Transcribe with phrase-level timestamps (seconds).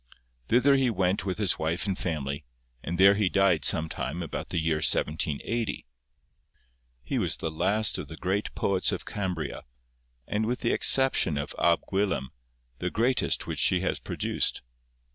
[0.47, 2.43] Thither he went with his wife and family,
[2.81, 5.85] and there he died some time about the year 1780.
[7.03, 9.63] 'He was the last of the great poets of Cambria,
[10.27, 12.29] and with the exception of Ab Gwilym,
[12.79, 14.63] the greatest which she has produced.